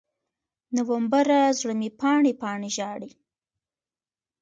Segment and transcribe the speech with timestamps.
[0.75, 3.11] نومبره، زړه مې پاڼې، پاڼې ژاړي